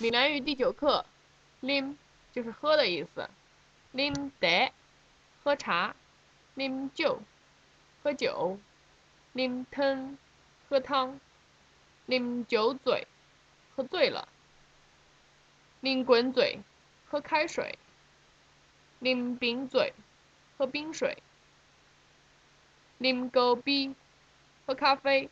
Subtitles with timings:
[0.00, 1.04] 闽南语第九课
[1.60, 1.96] ，lim
[2.32, 3.28] 就是喝的意思
[3.92, 4.72] ，lim 得
[5.42, 5.96] 喝茶
[6.54, 7.20] ，lim 酒
[8.00, 8.60] 喝酒
[9.34, 10.16] ，lim 汤
[10.68, 11.18] 喝汤
[12.06, 13.08] ，lim 酒嘴
[13.74, 14.28] 喝醉了
[15.82, 16.60] ，lim 滚嘴
[17.08, 17.76] 喝开水
[19.00, 19.92] ，lim 冰嘴
[20.56, 21.20] 喝冰水
[23.00, 23.96] ，lim 高逼
[24.64, 25.28] 喝咖啡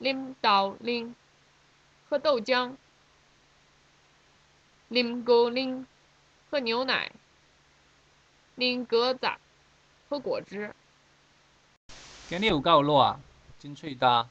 [0.00, 1.12] ，lim 倒 lim。
[2.12, 2.76] 喝豆浆
[4.90, 5.86] ，lim 哥 lim
[6.50, 7.10] 喝牛奶
[8.58, 9.26] 啉果汁
[10.10, 10.74] 喝果汁。
[12.28, 13.18] 今日有够热啊，
[13.58, 14.28] 真喙焦。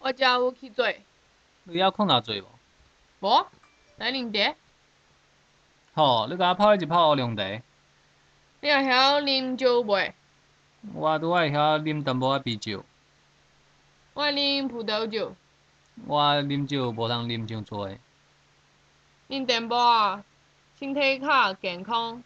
[0.00, 0.86] 我遮有去做。
[1.62, 2.46] 你还困哪做无？
[3.20, 3.46] 无，
[3.96, 4.54] 来啉茶。
[5.94, 7.42] 好，你甲我泡一泡乌龙茶。
[8.60, 10.12] 你会晓啉酒袂？
[10.92, 12.84] 我拄爱晓啉淡薄仔啤酒。
[14.12, 15.34] 我啉葡萄酒。
[16.06, 17.88] 我啉酒无通啉伤多。
[19.28, 20.24] 啉淡薄啊，
[20.78, 22.22] 身体较健康。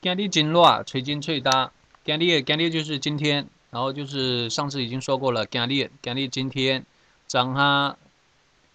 [0.00, 1.70] 今日真热，吹真吹大。
[2.04, 5.46] 今日今日就是今天，然后就是上次已经说过了。
[5.46, 6.84] 今日今日今天，
[7.28, 7.96] 张哈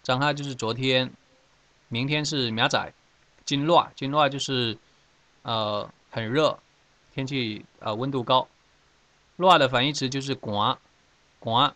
[0.02, 1.12] 张哈就是昨天，
[1.88, 2.92] 明天是明仔。
[3.44, 4.78] 真热真热就是
[5.42, 6.58] 呃很热，
[7.14, 8.48] 天气呃温度高。
[9.36, 10.78] 热的反义词就是寒
[11.40, 11.74] 寒。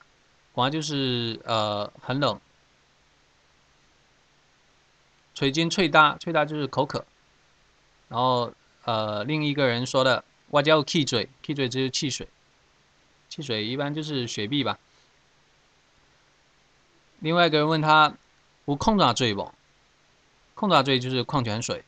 [0.55, 2.39] 寒就是呃很冷，
[5.34, 7.05] 吹筋吹大吹大就是口渴，
[8.09, 8.53] 然后
[8.84, 12.28] 呃另一个人说的我叫气嘴气嘴就是汽水，
[13.28, 14.78] 汽水一般就是雪碧吧。
[17.20, 18.14] 另外一个人问他
[18.66, 19.50] 无矿泉水不？
[20.55, 21.83] 矿泉水就是矿泉水，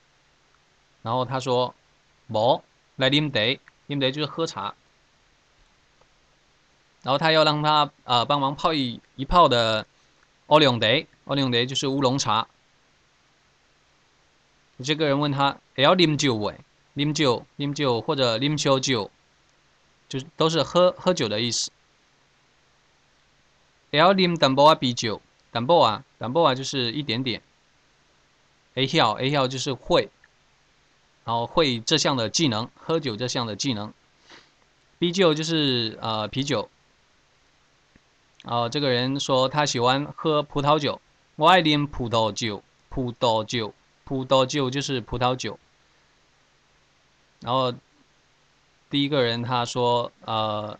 [1.03, 1.75] 然后他说
[2.29, 2.63] 无
[2.97, 4.75] 来啉茶，啉茶就是喝茶。
[7.05, 9.87] 然后他要让他啊帮忙泡一一泡的
[10.47, 12.49] 乌龙茶，乌龙茶就是乌龙茶。
[14.83, 16.59] 这个人问他要啉酒喂，
[16.97, 19.11] 啉酒啉酒或者啉烧酒，
[20.09, 21.71] 就是都是喝喝酒的意思。
[23.91, 25.21] 要啉淡薄啊啤酒，
[25.53, 27.43] 淡薄啊淡薄啊就是一点点。
[28.77, 30.09] A 晓 A 晓就是会，
[31.25, 33.93] 然后会这项的技能，喝酒这项的技能。
[34.99, 36.71] 啤酒就是呃啤酒。
[38.45, 41.01] 哦，这个人说他喜欢喝葡萄酒，
[41.37, 43.75] 我爱啉葡萄酒，葡萄酒，
[44.05, 45.59] 葡萄酒就是葡萄酒。
[47.41, 47.73] 然后
[48.91, 50.79] 第一个人他说，呃，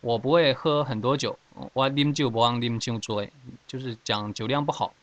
[0.00, 1.38] 我不会喝很多酒，
[1.72, 3.26] 我啉酒不忘啉酒多，
[3.66, 4.94] 就是讲酒量不好。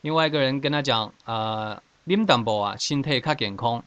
[0.00, 3.84] 另外一个人跟他讲，呃，啉淡薄啊，身体较健康。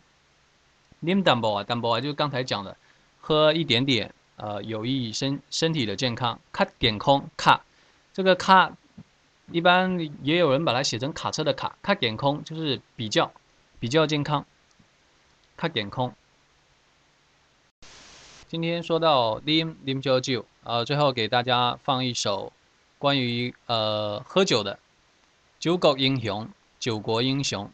[1.03, 2.77] 啉淡薄啊，淡薄啊，就是刚才讲的，
[3.19, 4.13] 喝一点点。
[4.41, 6.39] 呃，有益身身体的健康。
[6.51, 7.63] 卡点空卡，
[8.11, 8.75] 这个卡
[9.51, 11.77] 一般也有人把它写成卡车的卡。
[11.83, 13.31] 卡点空就是比较
[13.79, 14.43] 比较健康。
[15.55, 16.11] 卡点空。
[18.47, 22.51] 今天说到 lim lim jo jo，，呃，最后给大家放一首
[22.97, 24.73] 关于呃喝酒的
[25.59, 26.45] 《酒国英雄》，
[26.79, 27.71] 酒国英雄。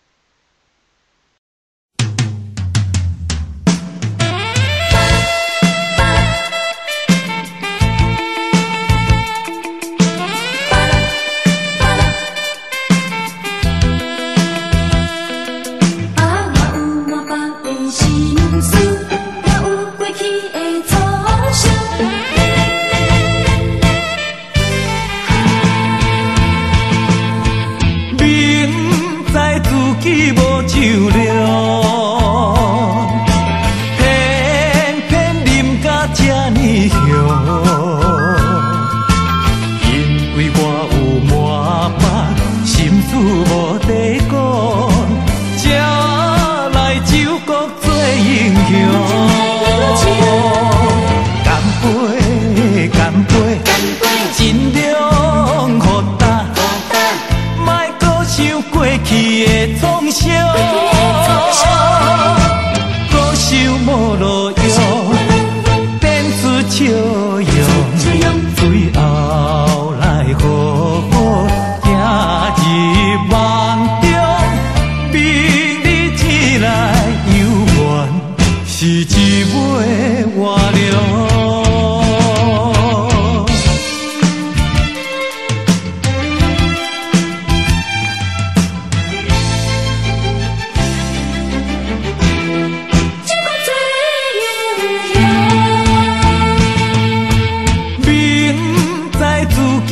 [30.02, 30.47] que bom.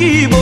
[0.06, 0.35] 已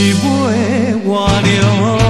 [0.00, 1.28] 是一尾活
[1.60, 2.00] 龙。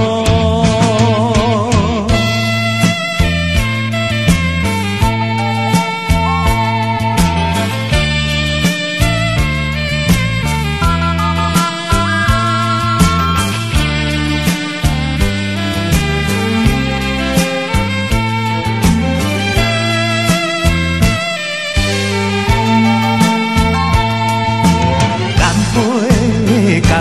[25.37, 25.41] 干
[25.73, 26.10] 杯，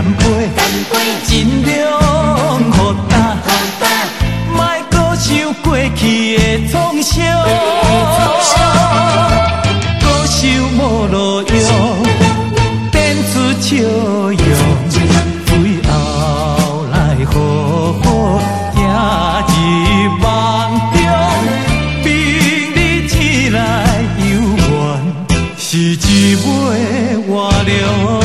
[0.00, 0.24] 干杯，
[0.56, 1.68] 干杯尽量
[2.72, 3.12] 互答，
[4.56, 4.58] 莫
[4.90, 5.28] 搁想
[5.62, 7.18] 过去的创伤，
[10.00, 10.40] 搁想
[10.78, 11.52] 无路用，
[12.90, 14.38] 变出笑容，
[14.88, 14.96] 最
[15.84, 15.90] 后
[16.90, 17.34] 来好
[18.02, 18.04] 好
[18.74, 18.80] 行
[19.84, 20.24] 入梦
[20.94, 20.98] 中，
[22.02, 22.08] 明
[22.74, 23.12] 日起
[23.50, 23.58] 来
[24.16, 24.24] 犹
[24.56, 24.66] 原
[25.58, 26.48] 是一尾
[27.28, 28.19] 活龙。